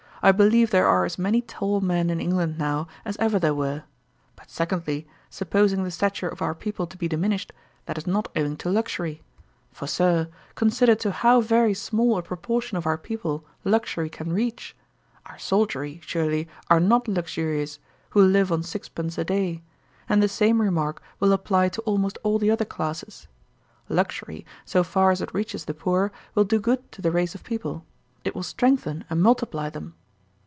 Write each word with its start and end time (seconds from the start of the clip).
I 0.23 0.31
believe 0.31 0.69
there 0.69 0.85
are 0.85 1.03
as 1.03 1.17
many 1.17 1.41
tall 1.41 1.81
men 1.81 2.11
in 2.11 2.19
England 2.21 2.59
now, 2.59 2.87
as 3.05 3.17
ever 3.17 3.39
there 3.39 3.55
were. 3.55 3.85
But, 4.35 4.51
secondly, 4.51 5.07
supposing 5.31 5.83
the 5.83 5.89
stature 5.89 6.29
of 6.29 6.43
our 6.43 6.53
people 6.53 6.85
to 6.85 6.95
be 6.95 7.07
diminished, 7.07 7.51
that 7.87 7.97
is 7.97 8.05
not 8.05 8.27
owing 8.35 8.55
to 8.57 8.69
luxury; 8.69 9.23
for, 9.71 9.87
Sir, 9.87 10.29
consider 10.53 10.93
to 10.93 11.09
how 11.11 11.41
very 11.41 11.73
small 11.73 12.19
a 12.19 12.21
proportion 12.21 12.77
of 12.77 12.85
our 12.85 12.99
people 12.99 13.43
luxury 13.63 14.09
can 14.11 14.31
reach. 14.31 14.75
Our 15.25 15.39
soldiery, 15.39 15.99
surely, 16.05 16.47
are 16.69 16.79
not 16.79 17.07
luxurious, 17.07 17.79
who 18.11 18.21
live 18.21 18.51
on 18.51 18.61
six 18.61 18.87
pence 18.89 19.17
a 19.17 19.23
day; 19.23 19.63
and 20.07 20.21
the 20.21 20.27
same 20.29 20.61
remark 20.61 21.01
will 21.19 21.33
apply 21.33 21.69
to 21.69 21.81
almost 21.81 22.19
all 22.21 22.37
the 22.37 22.51
other 22.51 22.63
classes. 22.63 23.27
Luxury, 23.89 24.45
so 24.65 24.83
far 24.83 25.09
as 25.09 25.19
it 25.19 25.33
reaches 25.33 25.65
the 25.65 25.73
poor, 25.73 26.11
will 26.35 26.43
do 26.43 26.59
good 26.59 26.91
to 26.91 27.01
the 27.01 27.09
race 27.11 27.33
of 27.33 27.43
people; 27.43 27.85
it 28.23 28.35
will 28.35 28.43
strengthen 28.43 29.03
and 29.09 29.19
multiply 29.23 29.67
them. 29.67 29.95